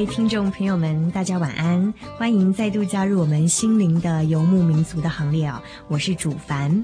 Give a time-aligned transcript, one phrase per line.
[0.00, 1.92] 位听众朋友们，大家晚安！
[2.16, 5.62] 欢迎再度加入我们心灵的游牧民族的行列啊！
[5.88, 6.82] 我是主凡。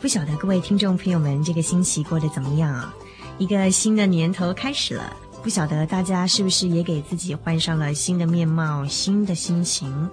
[0.00, 2.94] 不晓得各位听众朋友们这个星期过得怎么样啊？
[3.36, 10.08] 一个新的年头开始了，不晓得大家是不是也给自己换上了新的面貌、新的心情，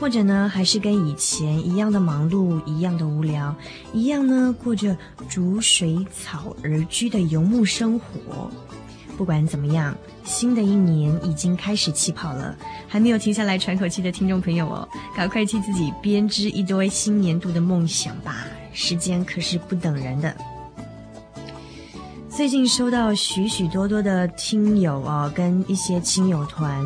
[0.00, 3.54] 或者呢，还是跟以前一样的忙碌、一样的无聊，
[3.92, 8.50] 一样呢，过着逐水草而居的游牧生活。
[9.16, 9.96] 不管怎么样，
[10.28, 12.54] 新的一年已经开始起跑了。
[12.86, 18.46] 还没有停下来喘口气的听众朋友哦，赶快替自己编织一堆新年度的梦想吧！
[18.72, 20.36] 时间可是不等人的。
[22.28, 26.84] 最近收到许许多多的听友哦，跟一些亲友团。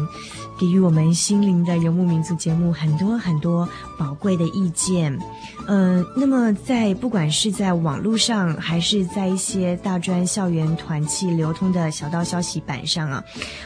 [0.63, 3.69] 给予我们心灵的游牧民族节目很多很多
[3.99, 5.19] 宝贵的意见，
[5.67, 13.25] 嗯、那么在不管是在网络上，还是在一些大专校园团契流通的小道消息板上啊，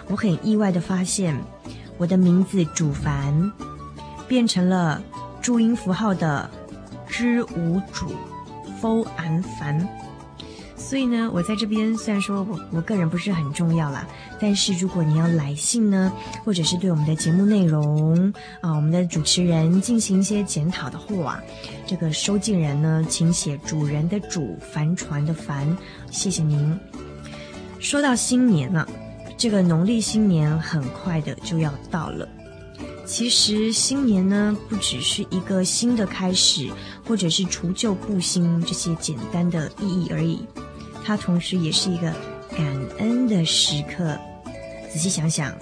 [0.09, 1.39] 我很意外的发现，
[1.99, 3.53] 我的名字主凡
[4.27, 5.03] 变成了
[5.43, 6.49] 注音符号的
[7.07, 8.11] 知无主
[8.81, 9.87] ，f 安凡。
[10.89, 14.07] 所以呢，我在这边虽然说我我个人不是很重要啦，
[14.39, 16.13] 但是如果你要来信呢，
[16.45, 21.43] 或者是对我们的节目内容啊，我们的主持人进行一些检讨的话，
[21.89, 25.77] 这个收件人呢，请写主人的主，帆船的帆，
[26.13, 26.79] 谢谢您。
[27.81, 28.89] 说到新年了，
[29.37, 32.29] 这个农历新年很快的就要到了。
[33.05, 36.71] 其实新年呢，不只是一个新的开始，
[37.05, 40.47] 或者是除旧布新这些简单的意义而已。
[41.07, 42.13] 它同时也是一个
[42.57, 42.67] 感
[42.99, 44.19] 恩的时刻。
[44.91, 45.55] 仔细想想，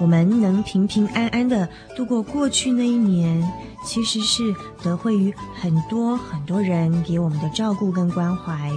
[0.00, 3.48] 我们能平平安安的度过过去那一年，
[3.84, 4.42] 其实是
[4.82, 8.72] 得惠于很多很多人给我们的照顾跟关怀。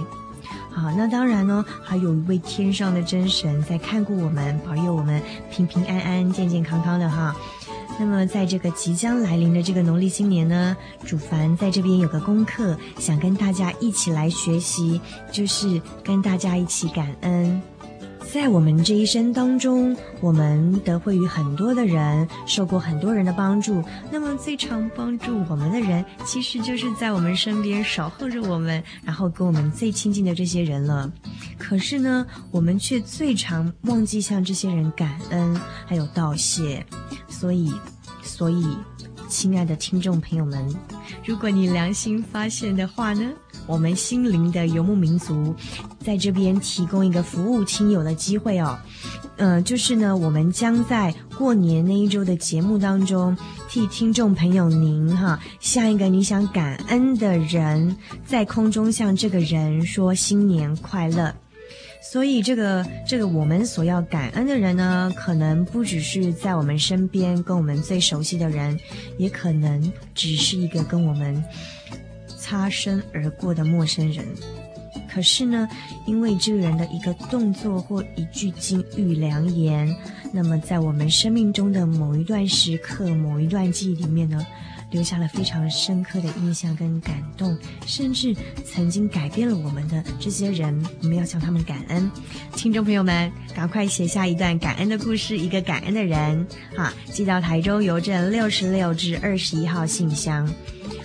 [0.70, 7.34] 好，那当然呢，还有一位天上的真神在看顾我们，保佑我们平平安安、健健康康的哈。
[7.98, 17.62] 那么，在这个即将来临的这个农历新年呢，主凡在这边有个功课，想跟大家一起来学习，就是跟大家一起感恩。
[18.32, 23.84] 在我们这一生当中，我们得惠于很多的人，受过很多人的帮助。
[24.10, 31.12] 那么，最常帮助我们的人，其实就是在我们身边守候着我们，然后跟我们最亲近的这些人了。
[31.58, 35.54] 可是呢，我们却最常忘记向这些人感恩，
[35.84, 36.82] 还有道谢。
[37.28, 37.70] 所以，
[38.22, 38.66] 所以，
[39.28, 40.74] 亲爱的听众朋友们，
[41.22, 43.30] 如果你良心发现的话呢，
[43.66, 45.54] 我们心灵的游牧民族
[46.00, 48.78] 在这边提供一个服务亲友的机会哦。
[49.36, 53.36] 呃，就是呢，我们将在过年那一周的节目当中，
[53.68, 61.34] 替听众朋友您哈，向一个你想感恩的人，在空中向这个人说新年快乐。
[62.12, 68.78] 所以，这个这个我们所要感恩的人呢，可能不只是在我们身边跟我们最熟悉的人，
[69.18, 71.42] 也可能只是一个跟我们
[72.42, 74.26] 擦身而过的陌生人。
[75.08, 75.68] 可是呢，
[76.06, 79.94] 因为这个人的一个动作或一句金玉良言，
[80.32, 84.44] 那么在我们生命中的某一段时刻、某一段记忆里面呢，
[84.90, 87.56] 留下了非常深刻的印象跟感动，
[87.86, 88.34] 甚至
[88.64, 92.10] 曾经改变了我们的这些人，我们要向他们感恩。
[92.56, 100.48] 听众朋友们，赶快写下一段感恩的故事，一个感恩的人，好，寄到台州邮政六十六至二十一号信箱。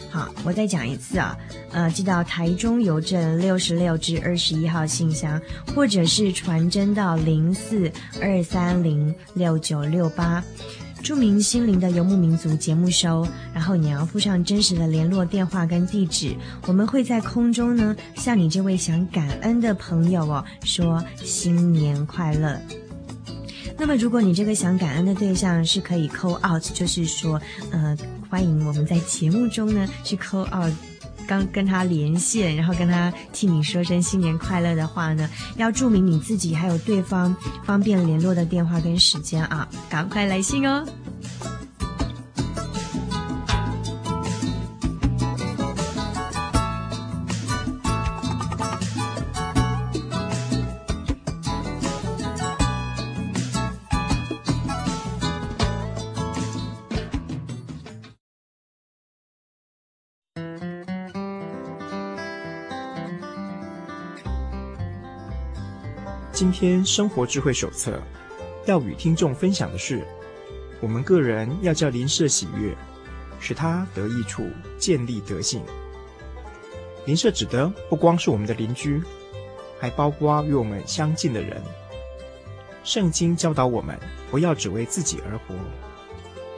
[0.09, 1.38] 好，我再讲一次啊，
[1.71, 5.39] 呃，寄到台中邮政六十六至二十一号信箱，
[5.75, 10.44] 或者是传真到零四二三零六九六八。
[11.04, 22.60] 著名心灵的游牧民族节目收，然后你要附上真实的联络电话跟地址，我们会在空中呢向你这位想感恩的朋友哦说新年快乐。
[23.77, 27.39] 那么如果你这个想感恩的对象是可以 call out，就是说
[27.71, 27.95] 呃
[28.29, 30.71] 欢迎我们在节目中呢去扣哦。
[31.27, 37.35] 刚跟他连线，然后跟他替你说声新年快乐的话呢，要注明你自己还有对方
[37.65, 40.85] 方便联络的电话跟时间啊，赶快来信哦。
[66.59, 68.01] 天生活智慧手册
[68.65, 70.04] 要与听众分享的是，
[70.81, 72.75] 我们个人要叫邻舍喜悦，
[73.39, 75.62] 使他得益处，建立德性。
[77.06, 79.00] 邻舍指的不光是我们的邻居，
[79.80, 81.62] 还包括与我们相近的人。
[82.83, 83.95] 圣经教导我们，
[84.31, 85.53] 不要只为自己而活，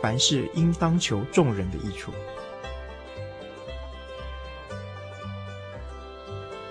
[0.02, 2.14] 凡事应当求众人的益处。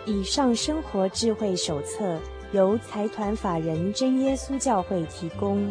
[0.06, 2.18] 以上生活智慧手册。
[2.52, 5.62] 由财团法人真耶稣教会提供。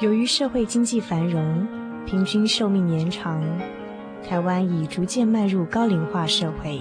[0.00, 1.66] 由于社会经济繁荣，
[2.06, 3.40] 平均寿命延长，
[4.26, 6.80] 台湾已逐渐迈入高龄化社会。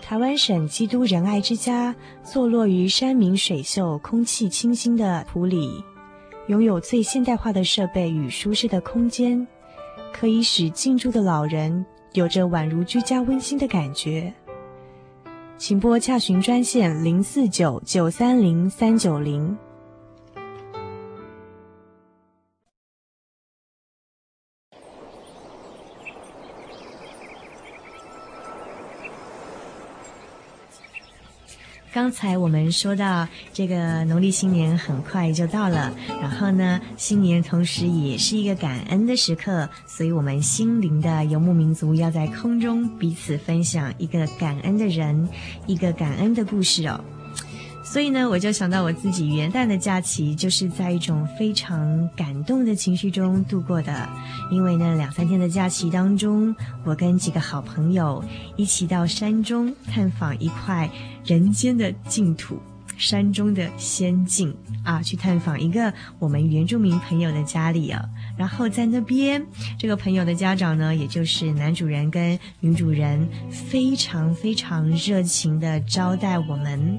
[0.00, 5.82] 台湾省基督仁爱之家坐落于山明水秀、空气清新的埔里，
[6.46, 9.46] 拥有最现代化的设备与舒适的空间。
[10.18, 11.84] 可以使进驻的老人
[12.14, 14.32] 有着宛如居家温馨的感觉。
[15.58, 19.56] 请拨洽询专线零四九九三零三九零。
[31.96, 35.90] 刚才我们说到，这个农历新年很快就到了，
[36.20, 45.26] 然后呢，新年同时也是一个感恩的时刻，所以我们心灵的游牧民族要在空中彼此分享一个感恩的人，
[45.66, 47.02] 一个感恩的故事哦。
[47.96, 54.06] 所以呢，我就想到我自己元旦的假期就是在一种非常感动的情绪中度过的。
[54.52, 56.54] 因为呢，两三天的假期当中，
[56.84, 58.22] 我跟几个好朋友
[58.54, 60.90] 一起到山中探访一块
[61.24, 62.58] 人间的净土。
[62.98, 68.02] 山中的仙境啊，去探访一个我们原住民朋友的家里啊，
[68.36, 69.44] 然后在那边，
[69.78, 76.98] 这个朋友的家长呢，也就是男主人跟女主人，非常非常热情的招待我们。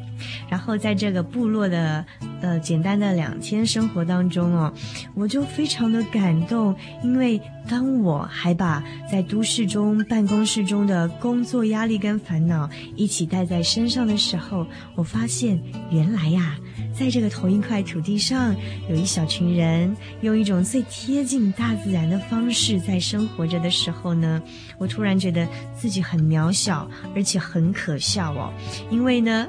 [0.50, 2.06] 然后在这个部落的
[2.42, 4.74] 呃简单的两天生活当中哦，
[5.13, 7.39] 我就非常的感动，因为
[7.69, 14.66] 当我还把在都市中办公室中的工作压力跟烦恼一起带在身上的时候，
[14.96, 15.62] 我发现。
[15.90, 16.58] 原来呀，
[16.98, 18.56] 在这个同一块土地上，
[18.90, 24.41] 有一小群人用一种最贴近大自然的方式在生活着的时候呢，
[24.77, 28.51] 我突然觉得自己很渺小，而且很可笑哦。
[28.89, 29.48] 因为呢，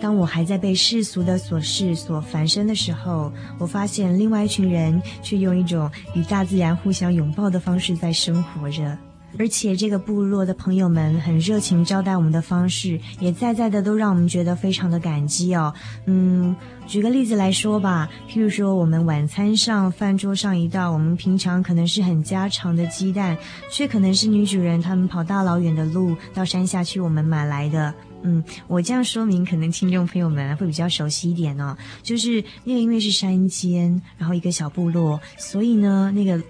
[0.00, 8.96] 当我还在被世俗的琐事所烦身的时候，我发现另外一群人却用一种与大自然互相拥抱的方式在生活着。
[9.38, 15.72] 而且这个部落的朋友们很热情招待我们的方式，也在在的都让我们觉得非常的感激哦。
[16.06, 16.56] 嗯，
[16.86, 23.36] 举个例子来说吧，譬如说我们晚餐上饭桌上一道，我们平常可能是很家常的鸡蛋，
[23.70, 27.92] 却可能是女主人他们跑大老远的路到山下去我们买来的。
[28.22, 31.76] 嗯，我这样说明，可能听众朋友们会比较熟悉一点哦。
[32.02, 36.42] 就是那个因为是山间，然后一个小部落，所以呢那个。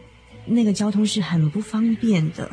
[0.50, 2.50] 那个交通是很不方便的。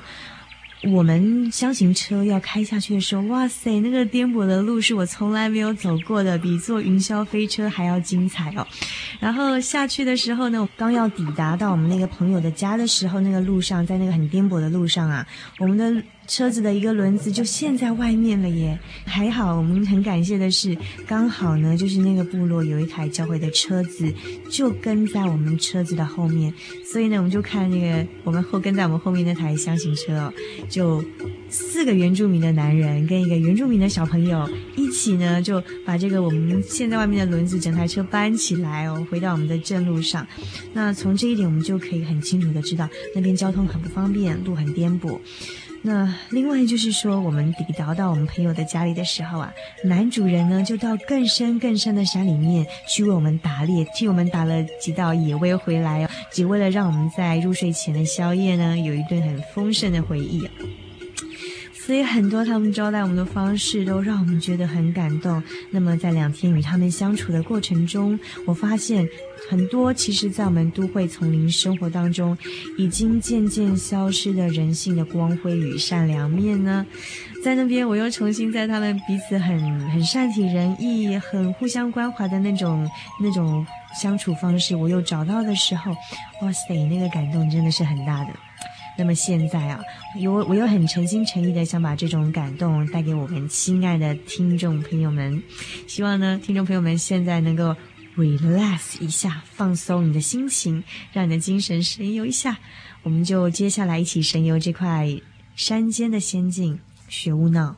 [0.92, 8.68] 我们厢型车要开下去的时候，哇塞，那个颠簸的路是我从来没有走过的，比坐云霄飞车还要精彩哦。
[9.22, 15.26] 然后下去的时候呢，刚要抵达到我们那个朋友的家的时候，那个路上，在那个很颠簸的路上啊，
[15.60, 18.78] 我们的车子的一个轮子就陷在外面了耶！
[19.06, 20.76] 还好，我们很感谢的是，
[21.08, 24.12] 刚好呢，就是那个部落有一台教会的车子，
[24.50, 26.54] 就跟在我们车子的后面，
[26.92, 30.34] 所以呢，我们就看那个我们后跟在我们后面那台厢型车哦，
[30.68, 31.04] 就
[31.50, 40.26] 四个原住民的男人跟一个原住民的小朋友一起呢，就把这个我们陷在外面的轮子整台车搬起来哦，回到我们的正路上。
[40.74, 45.20] 那从这一点，我们就可以很清楚的知道，那边交通很不方便，路很颠簸。
[45.88, 60.42] 那另外就是说，我们抵达到我们朋友的家里的时候啊，男主人呢就到更深更深的山里面去为我们打猎，替我们打了几道野味回来哦，只为了让我们在入睡前的宵夜呢有一顿很丰盛的回忆。
[61.86, 65.42] 所以很多他们招待我们的方式都让我们觉得很感动。
[65.70, 69.08] 那么在两天与他们相处的过程中，我发现
[69.48, 72.36] 很多其实，在我们都会丛林生活当中，
[72.78, 76.84] 已经渐渐消失的人性的光辉与善良面呢，
[77.44, 82.90] 在那边我又重新在他们彼此很很善体人意、很互相关怀的那种
[83.22, 83.64] 那种
[84.02, 85.92] 相处方式，我又找到的时候，
[86.42, 88.30] 哇塞，那个感动真的是很大的。
[88.98, 89.82] 那么现在啊，
[90.20, 95.42] 有我有很诚心诚意的想把这种感动带给我们亲爱的听众朋友们，
[95.88, 97.76] 希望呢，听众朋友们现在能够
[98.16, 102.58] relax 一下，放松你的心情，让你的精神神游一下。
[103.04, 105.08] 我们就接下来一起神游这块
[105.56, 107.76] 山间的仙境——雪屋闹。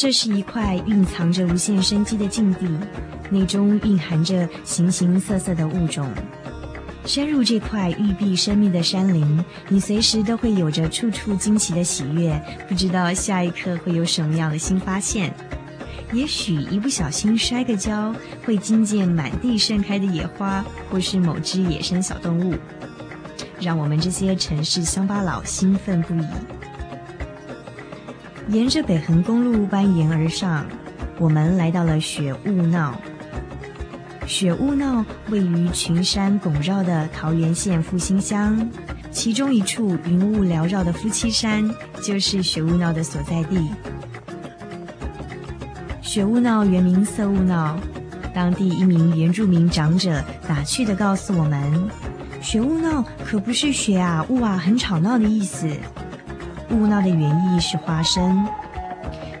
[0.00, 2.66] 这是一块蕴藏着无限生机的境地，
[3.28, 6.10] 内中蕴含着形形色色的物种。
[7.04, 15.34] 深入这块玉璧生命的山林，你随时都会有着处处惊奇的喜悦，不知道下一刻会有什么样的新发现。
[16.14, 18.14] 也许一不小心摔个跤，
[18.46, 22.54] 会惊见满地盛开的野花，或是某只野生小动物，
[23.60, 26.24] 让我们这些城市乡巴佬兴奋不已。
[28.50, 30.66] 沿着北横公路蜿蜒而上，
[31.20, 33.00] 我们来到了雪雾闹。
[34.26, 38.68] 雪雾闹位于群山拱绕的桃源县复兴乡，
[39.12, 43.70] 其中一处云雾缭绕的夫妻山，就是雪雾闹的所在地。
[46.02, 47.78] 雪雾闹原名色雾闹，
[48.34, 51.88] 当地一名原住民长者打趣地告诉我们
[52.42, 55.68] ：“雪雾闹可不是雪啊雾啊很吵闹的意思。”
[56.70, 58.46] 雾闹的原意是花生，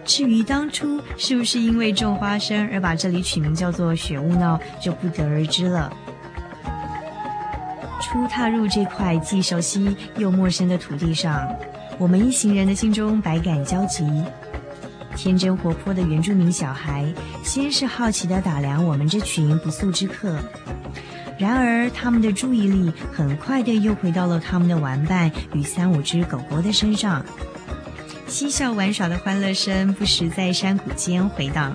[0.04, 5.92] 至于当初是不是因为种花生而把这里取名叫做雪雾闹，就不得而知了。
[8.00, 11.48] 初踏入这块既熟悉又陌生的土地上，
[11.98, 14.04] 我们一行人的心中百感交集。
[15.16, 17.04] 天真活泼的原住民小孩，
[17.44, 20.36] 先是好奇地打量我们这群不速之客。
[21.40, 27.24] 然而，他们的注意力很快地又回到了他们的玩伴与三五只狗狗的身上，
[28.26, 31.74] 嬉笑玩耍的欢乐声不时在山谷间回荡。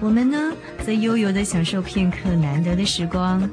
[0.00, 0.50] 我们呢，
[0.82, 3.46] 则悠游地享受片刻难得的时光。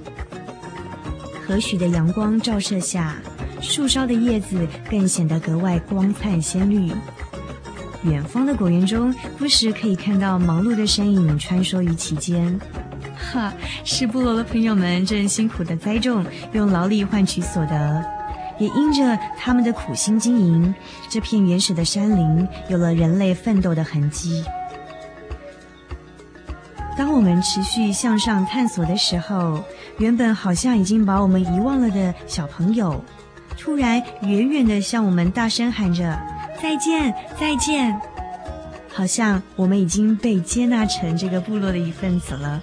[1.46, 3.18] 和煦的阳光照射下，
[3.60, 6.90] 树梢的叶子更显得格外光灿鲜绿。
[8.04, 12.58] 远方的果园中，不时可以看到忙碌的身影穿梭于其间。
[13.32, 13.54] 哈，
[13.86, 18.04] 是部落的朋友们正辛苦的栽种，用劳力换取所得，
[18.60, 20.76] 也因着他们的苦心经营，
[21.10, 24.44] 这片原始的山林有了人类奋斗的痕迹。
[26.96, 29.64] 当我们持续向上探索的时候，
[29.98, 33.04] 原本好像已经把我们遗忘了的小朋友，
[33.58, 36.20] 突然远远的向我们大声喊着
[36.62, 38.00] ：“再见，再见！”
[38.94, 42.62] 好像我们已经被接纳成这个部落的一份子了。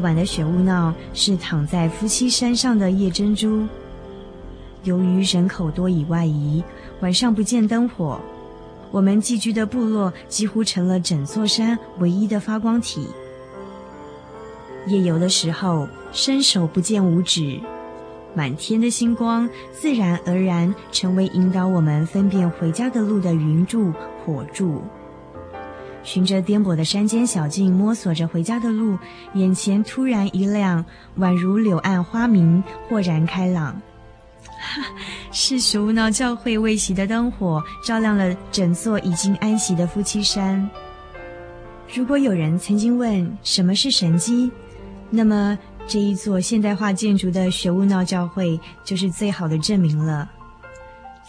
[0.00, 3.66] 晚的雪雾闹是躺在夫妻山上的夜珍珠。
[4.82, 6.64] 由于人口多以外移，
[7.00, 8.20] 晚上不见灯火，
[8.90, 13.06] 我们寄居的部落几乎成了整座山唯一的发光体。
[14.86, 17.60] 夜游的时候，伸手不见五指，
[18.34, 23.92] 满天的星光自然而然成为引导我们分辨回家的路的云柱、
[24.24, 24.82] 火柱。
[26.02, 28.98] 循着颠簸的山间小径摸索着回家的路，
[29.34, 30.84] 眼前突然一亮，
[31.18, 33.80] 宛如柳暗花明，豁然开朗。
[34.60, 34.82] 哈，
[35.30, 40.68] 是雪雾闹教会未熄的灯火，照亮了整座已经安息的夫妻山。
[41.94, 44.50] 如果有人曾经问什么是神迹，
[45.10, 50.30] 那么这一座现代化建筑的学务闹教会就是最好的证明了。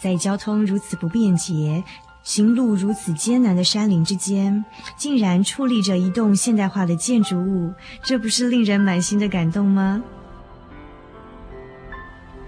[0.01, 1.83] 在交通如此不便捷，
[2.23, 4.63] 行路如此艰难的山林之间，
[4.97, 7.73] 竟然矗立着一栋现代化的建筑物，
[8.03, 10.03] 这不是令人满心的感动吗？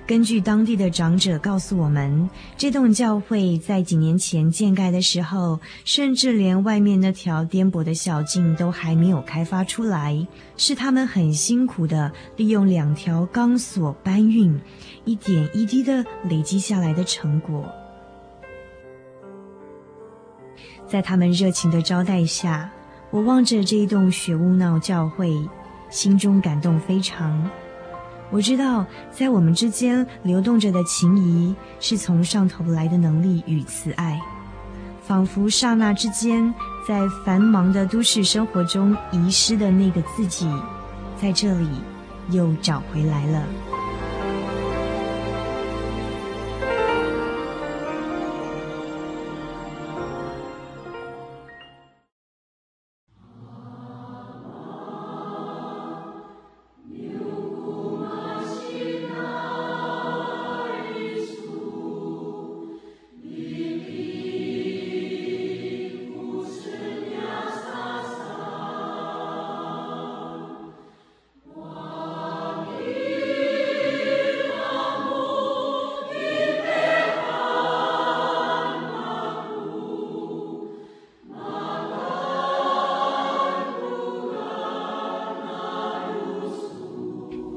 [0.06, 10.28] 根据当地的长者告诉我们，这栋教会在几年前建盖的时候，甚至连外面那条颠簸的小径都还没有开发出来，
[10.58, 14.60] 是他们很辛苦的利用两条钢索搬运，
[15.06, 17.83] 一点一滴的累积下来的成果。
[20.88, 22.70] 在他们热情的招待下，
[23.10, 25.34] 我望着这一栋雪屋闹教会，
[25.90, 27.50] 心中感动非常。
[28.30, 34.20] 我知道，在我们之间流动着的情谊，是从上头来的能力与慈爱，
[35.04, 36.54] 仿佛刹那之间，
[36.88, 40.50] 在繁忙的都市生活中遗失的那个自己，
[41.22, 41.68] 在这里
[42.32, 43.44] 又找回来了。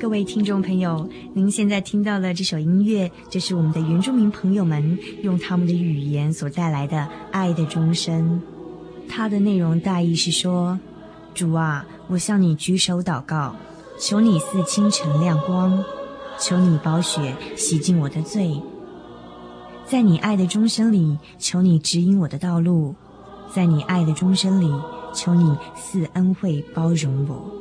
[0.07, 6.97] 各位听众朋友，您现在听到的这首音乐，就是我们的原住民朋友们用他们的语言所带来的
[7.33, 8.41] 《爱的钟声》。
[9.11, 10.79] 它的内容大意是说：
[11.35, 13.57] 主啊，我向你举手祷告，
[13.99, 15.85] 求你似清晨亮光，
[16.39, 18.63] 求你宝血洗净我的罪，
[19.87, 22.95] 在你爱的钟声里，求你指引我的道路，
[23.53, 24.73] 在你爱的钟声里，
[25.13, 27.56] 求你似恩惠包容我。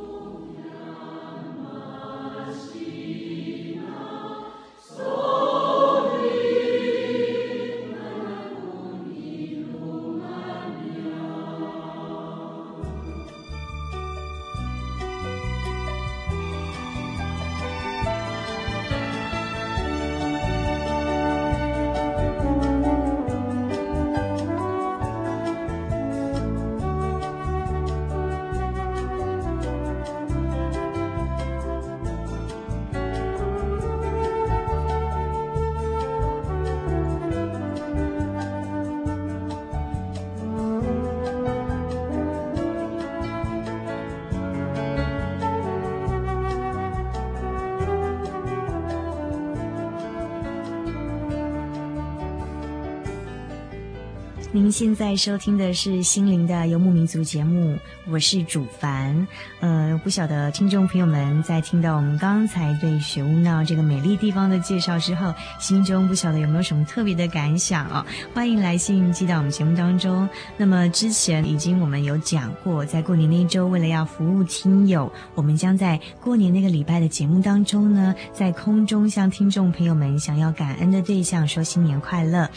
[54.56, 59.28] 您现在收听的是《心灵的游牧民族》节目，我是主凡。
[59.60, 68.04] 呃，不晓得听众朋友们在听到我们刚才对雪屋闹这个美丽地方的介绍之后，心中不晓得有没有什么特别的感想哦？
[68.34, 70.28] 欢迎来信寄到我们节目当中。
[70.56, 82.48] 那么之前已经我们有讲过，在过年那一周，为了要服务听友，我们将在过年那个礼拜的节目当中呢，在空中向听众朋友们想要感恩的对象说新年快乐。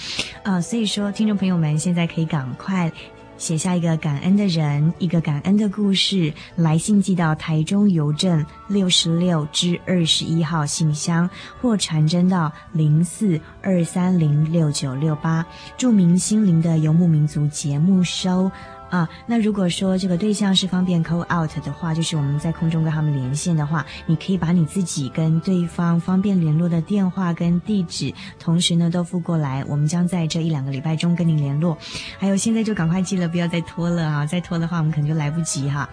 [0.43, 2.91] 啊、所以说听众朋友们现在可以赶快
[3.39, 11.27] 写下一个感恩的人，一个感恩的故事，来信寄到台中邮政六十六至二十一号信箱，
[11.59, 15.43] 或传真到零四二三零六九六八，
[15.77, 18.51] 著名心灵的游牧民族节目收。
[18.89, 31.77] 啊，那如果说这个对象是方便 call out 的话，就是我们在空中跟他们连线的话，你可以把你自己跟对方方便联络的电话跟地址，同时呢都附过来，我们将在这一两个礼拜中跟你联络。
[32.17, 34.25] 还有现在就赶快寄了，不要再拖了啊！
[34.25, 35.89] 再拖的话，我们可能就来不及哈。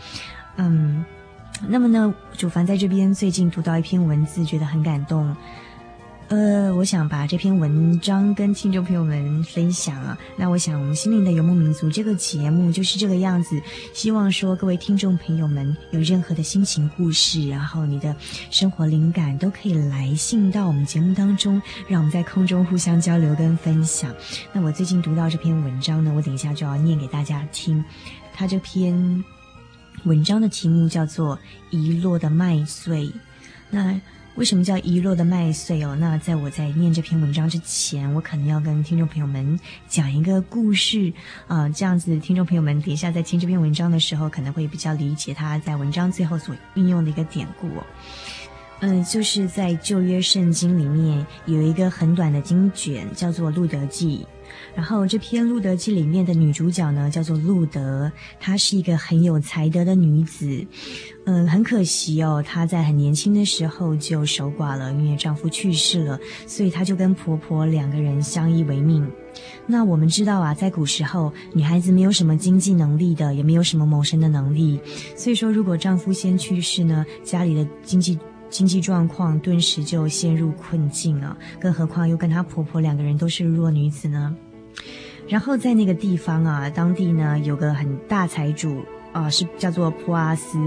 [0.57, 1.05] 嗯。
[1.69, 5.35] 那么呢，主凡在这边最近读到一篇文字，觉得很感动。
[6.29, 10.19] 呃，我想把这篇文章跟听众朋友们分享啊。
[10.37, 13.63] 那我想，我们心灵的游牧民族这个节目就是这个样子。
[13.95, 18.15] 希望说各位听众朋友们有任何的心情故事，然后你的
[18.51, 24.13] 生活灵感都可以来信到我们节目当中，让我们在空中互相交流跟分享。
[24.53, 27.85] 那我最近读到这篇文章呢，我等一下就要念给大家听。
[28.35, 29.25] 它这篇
[30.03, 31.37] 文章的题目叫做
[31.71, 33.05] 《遗落的麦穗》。
[33.71, 34.01] 那
[34.37, 35.97] 为什么叫遗落的麦穗哦？
[35.99, 41.11] 那在我在念这篇文章之前，我可能要跟听众朋友们讲一个故事
[41.47, 47.87] 啊、这样子听众朋友们等一下在听这篇文章的时候，可能会比较理解他在文章最后所运用的一个典故哦。
[48.81, 54.19] 嗯、就是在旧约圣经里面有一个很短的经卷，叫做《路德记》。
[54.75, 60.67] 然后这篇《路德记》里面的女主角呢，叫做路德，她是一个很有才德的女子。
[61.29, 69.05] 嗯，很可惜哦，她在很年轻的时候就守寡了，因为丈夫去世了，所以她就跟婆婆两个人相依为命。
[69.67, 74.81] 那我们知道啊，在古时候，女孩子没有什么经济能力的，也没有什么谋生的能力，
[75.17, 78.17] 所以说如果丈夫先去世呢，家里的经济
[78.49, 84.33] 经济状况顿时就陷入困境啊，更何况又跟她婆婆两个人都是弱女子呢。
[85.29, 88.81] 然后在那个地方啊，当地呢有个很大财主
[89.17, 90.59] 啊、是叫做波阿斯。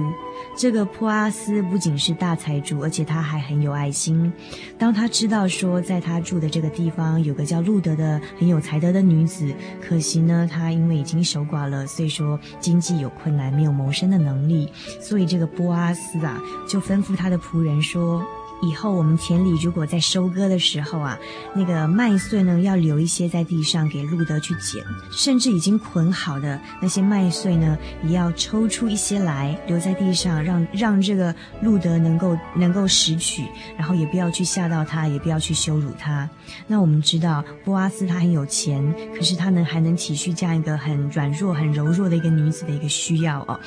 [0.56, 4.32] 这个波阿斯不仅是大财主，而且他还很有爱心。
[4.78, 18.26] 当他知道说，在他住的这个地方有个叫路德的很有才德的女子，可惜呢，她因为已经守寡了，所以说经济有困难，没有谋生的能力，所以这个波阿斯啊，就吩咐他的仆人说。
[18.62, 21.18] 以后我们田里如果在收割的时候啊，
[21.56, 33.46] 那个麦穗呢，要留一些在地上给路德去捡，甚至已经捆好的那些麦穗呢，也要抽出一些来留在地上，让让这个路德能够能够拾取，
[33.78, 36.30] 然后也不要去吓到他，也不要去羞辱他。
[36.68, 38.84] 那我们知道波阿斯他很有钱，
[39.16, 43.60] 可是他能还能体恤这样一个很软弱、很柔弱的一个女子的一个需要哦，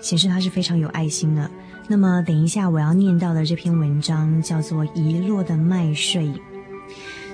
[0.00, 1.50] 显示他是非常有爱心的。
[1.88, 6.24] 那么，等一下我要念到的这篇文章叫做《遗落的麦穗》，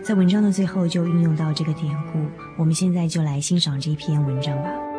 [0.03, 2.19] 在文章的最后就运用到这个典故。
[2.59, 4.92] 我们现在就来欣赏这篇文章吧。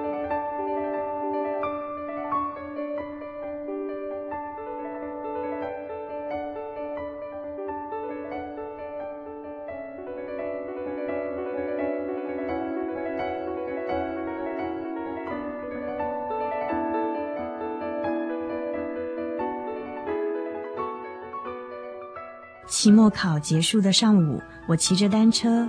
[22.84, 25.66] 期末考结束的上午，我骑着单车，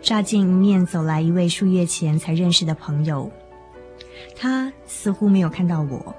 [0.00, 3.30] 乍见迎面走来一位数月前才认识的朋友。
[4.34, 6.14] 他似乎没有看到我，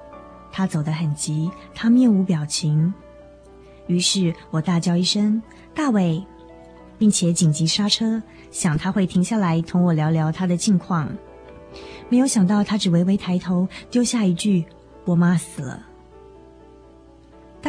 [0.51, 2.93] 他走得很急，他面无表情。
[3.87, 5.41] 于是我大叫一声
[5.73, 6.23] “大伟”，
[6.99, 11.09] 并且紧急刹车，想他会停下来同我聊聊他的近况。
[12.07, 14.63] 没有想到他只微微抬头，丢下一句
[15.05, 15.87] ：“我妈死了。”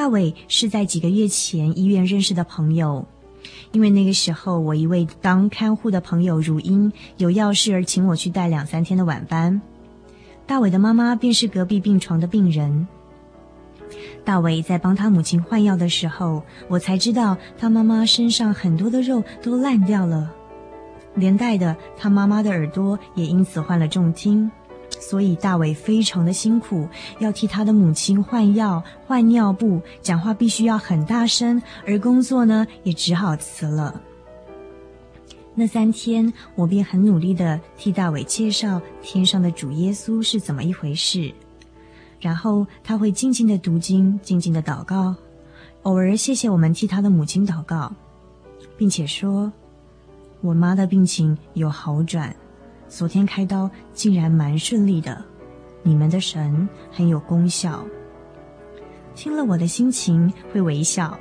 [0.01, 3.05] 大伟是在几个月前医院认识的朋友，
[3.73, 9.61] 因为那个时候我一位当看护的朋友如英有要事而请我去带两三天的晚班。
[10.47, 12.89] 大伟的妈妈便是隔壁病床的病人。
[14.25, 20.33] 大伟在帮他母亲换药的时候，我才知道他妈妈身上很多的肉都烂掉了，
[21.15, 24.51] 连带的他妈妈的耳朵也因此患了重听。
[25.01, 26.87] 所以大伟非常的辛苦，
[27.19, 34.01] 要替他的母亲换药、换尿布，讲话必须要很大声，而工作呢也只好辞了。
[35.55, 41.33] 那三天，我便很努力的替大伟介绍天上的主耶稣是怎么一回事，
[42.21, 45.15] 然后他会静静的读经，静静的祷告，
[45.83, 47.93] 偶尔谢谢我们替他的母亲祷告，
[48.77, 49.51] 并且说，
[50.41, 52.35] 我妈的病情有好转。
[52.91, 55.25] 昨天开刀竟然蛮顺利的，
[55.85, 57.85] 你们的神很有功效。
[59.15, 61.17] 听了我的心情会微笑。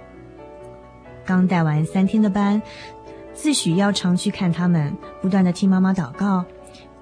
[1.24, 2.60] 刚带完三天的班，
[3.36, 6.44] 自诩要常去看他们，不断的替妈妈祷告，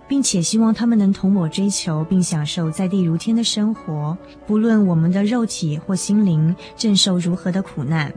[0.06, 8.14] 并且希望他们能同我追求并享受在地如天的生活，不论我们的肉体或心灵正受如何的苦难。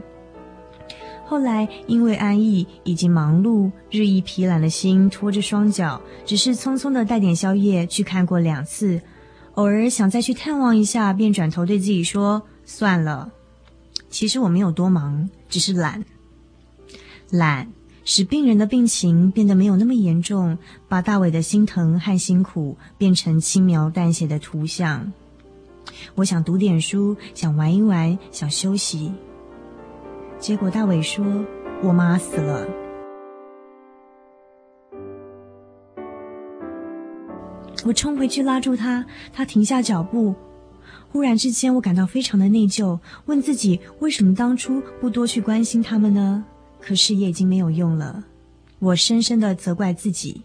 [1.31, 9.01] 后来因为安逸以及忙碌，日益疲懒的心拖着双脚，只是匆匆的带点宵夜去看过两次，
[9.53, 13.31] 偶尔想再去探望一下，便转头对自己说：“算了。”
[14.11, 16.03] 其实我没有多忙，只是懒。
[17.29, 17.71] 懒
[18.03, 20.57] 使病人的病情变得没有那么严重，
[20.89, 25.13] 把大伟的心疼和辛苦变成轻描淡写的图像。
[26.15, 29.13] 我想读点书，想玩一玩，想休息。
[30.41, 31.23] 结果大伟说
[31.85, 32.65] ：“我妈死了。”
[37.85, 40.33] 我冲回去拉住他，他停下脚步。
[41.11, 46.43] 忽然之间，我感到非常的内疚，问自己为什么当初不多去关心他们呢？
[46.79, 48.23] 可是也已经没有用了。
[48.79, 50.41] 我深深的责怪自己。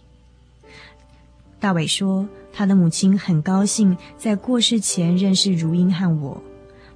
[1.58, 6.42] 大伟说，他的母亲很高兴在过世前认识如英和我。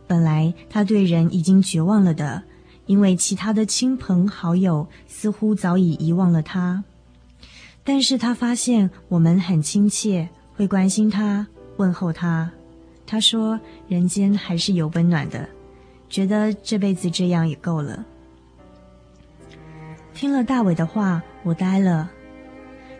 [0.06, 2.42] 本来他对人已经绝望了的，
[2.90, 6.82] 因为其他的亲朋好友似乎早已遗忘了他。
[7.84, 12.50] 但是他发现我们很亲切，会关心他，问候他。
[13.06, 15.48] 他说：“人间还是有温暖的，
[16.08, 18.04] 觉得这辈子这样也够了。”
[20.12, 22.10] 听了大伟的话，我呆了。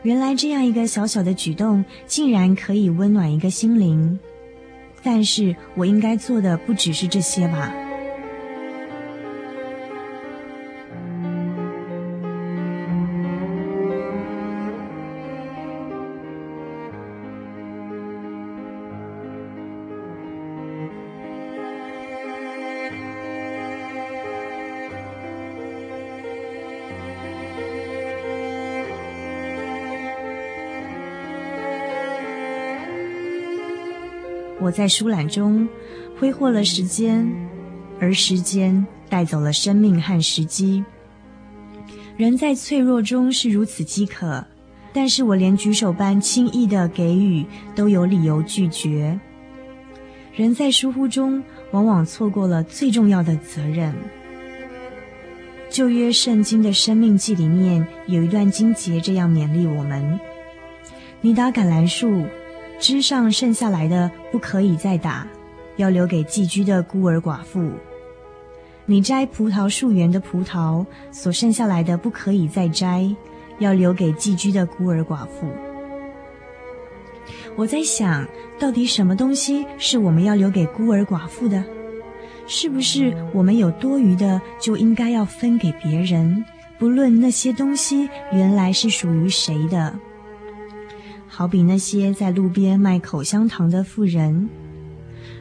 [0.05, 4.21] 原来这样一个小小的举动，竟然可以温暖一个心灵。
[5.03, 7.73] 但是我应该做的不只是这些吧。
[34.71, 35.69] 在舒懒中
[36.19, 37.27] 挥霍了时间，
[37.99, 40.85] 而时间带走了生命和时机。
[42.17, 44.45] 人在脆弱中是如此饥渴，
[44.93, 49.19] 但是我连举手般轻易的给予都有理由拒绝。
[50.35, 53.95] 人在疏忽中，往往错过了最重要的责任。
[55.69, 60.19] 旧约圣经的生命记里面有一段经节这样勉励我们：
[61.21, 62.25] 你打橄榄树。
[62.81, 65.27] 枝上剩下来的不可以再打，
[65.77, 67.71] 要留给寄居的孤儿寡妇。
[68.87, 73.09] 你摘葡萄树园的葡萄，所剩下来的不可以再摘，
[73.59, 75.47] 要留给寄居的孤儿寡妇。
[77.55, 78.27] 我在想，
[78.59, 81.63] 到底什么东西是我们要留给孤儿寡妇的？
[82.47, 86.43] 是不是我们有多余的就应该要分给别人？
[86.79, 89.95] 不论那些东西原来是属于谁的。
[91.33, 94.51] 好比那些在路边卖口香糖的妇人，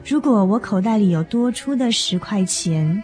[0.06, 3.02] 如果我口袋里有多出的十块钱；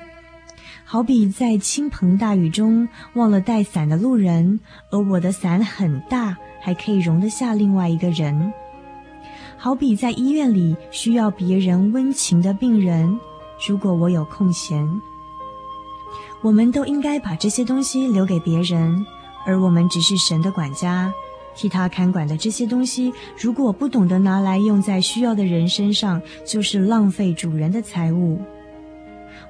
[0.85, 8.51] 好比在倾盆大雨中忘了带伞的路人，而我的伞很大，还可以容得下另外一个人；
[9.57, 13.19] 好比在医院里需要别人温情的病人，
[13.67, 14.87] 如果我有空闲，
[16.41, 19.05] 我们都应该把这些东西留给别人，
[19.45, 21.11] 而我们只是神的管家。
[21.55, 28.39] 替他看管的这些东西，如果不懂得拿来用在需要的人身上，就是浪费主人的财物。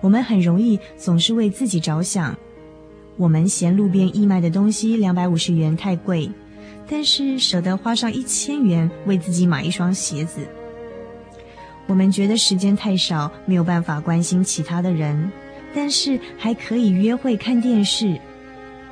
[0.02, 2.38] 我们很容易总是为自己着想。
[3.18, 6.30] 我们嫌路边义卖的东西两百五十元太贵，
[6.88, 10.42] 但是舍得花上一千元为自己买一双鞋子。
[11.88, 15.32] 我们觉得时间太少，没有办法关心其他的人，
[15.74, 18.20] 但是还可以约会看电视。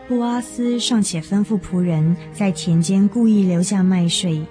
[0.07, 4.45] 布阿斯尚且吩咐仆人在田间故意留下麦穗，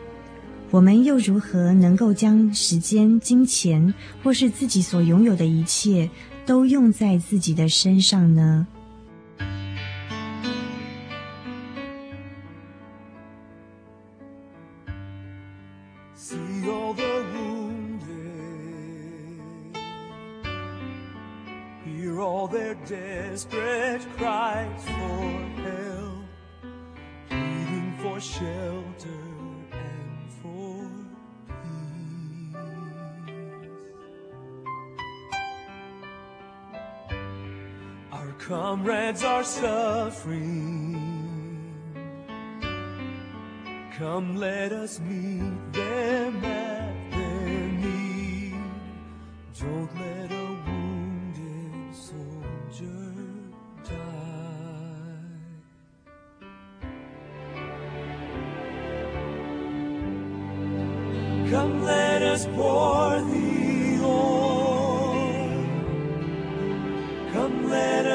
[0.70, 6.08] 我们又如何能够将时间、金钱，或是自己所拥有的一切，
[6.46, 8.66] 都用在自己的身上呢？
[22.22, 24.90] all their desperate cries for
[25.62, 26.24] help,
[27.28, 29.22] pleading for shelter
[29.72, 30.88] and for
[31.48, 32.62] peace.
[38.12, 40.92] Our comrades are suffering.
[43.98, 46.71] Come, let us meet them.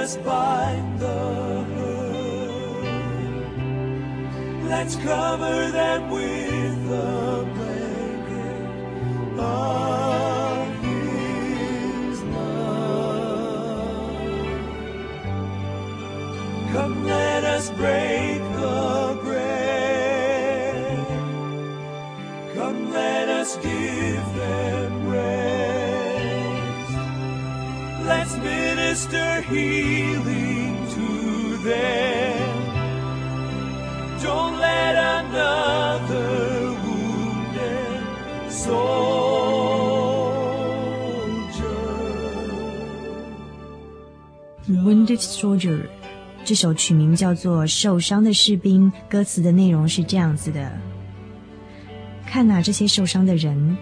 [0.07, 2.85] just bind the hurt.
[4.63, 8.69] Let's cover them with the blanket
[9.37, 13.89] of His love.
[16.71, 21.07] Come, let us break the bread.
[22.55, 24.06] Come, let us give.
[28.47, 31.07] Minister healing to
[31.67, 32.47] them.
[34.23, 36.27] Don't let another
[36.83, 38.01] wounded
[38.49, 38.77] soldier.
[44.69, 45.88] Wounded Soldier
[46.43, 50.71] 这首曲名叫做《受伤的士兵》，歌词的内容是这样子的：
[52.25, 53.77] 看哪，这些受伤的人。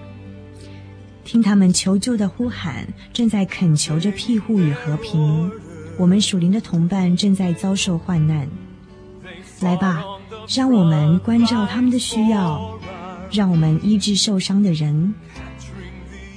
[1.26, 5.52] 听他们求救的呼喊，正在恳求着庇护与和平。
[5.98, 8.48] 我们属灵的同伴正在遭受患难。
[9.60, 10.04] 来吧，
[10.48, 12.80] 让我们关照他们的需要，
[13.32, 15.14] 让我们医治受伤的人，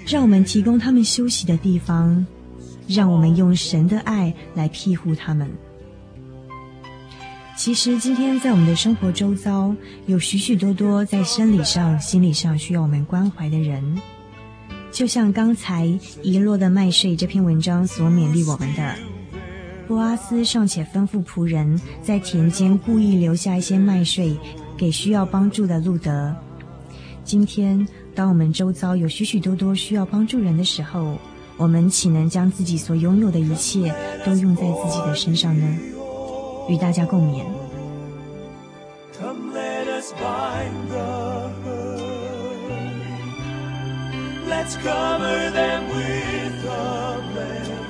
[0.07, 2.27] 让我们提供他们休息的地方，
[2.89, 5.51] 让我们用神的爱来庇护他们。
[7.57, 9.75] 其实，今天在我们的生活周遭，
[10.07, 14.01] 有许许多多在生理上、心理上需要我们关怀的人。
[14.99, 15.87] 就像刚才
[16.25, 18.97] 遗落的麦穗这篇文章所勉励我们的，
[19.87, 24.37] 波阿斯尚且吩咐仆人在田间故意留下一些麦穗
[24.77, 26.35] 给需要帮助的路德。
[27.23, 31.17] 今天，当我们周遭有许许多多需要帮助人的时候，
[31.57, 33.95] 我们岂能将自己所拥有的一切
[34.27, 35.79] 都用在自己的身上呢？
[36.69, 37.45] 与大家共勉。
[39.17, 41.38] Come let us find the
[44.49, 47.81] Let's cover them with a blanket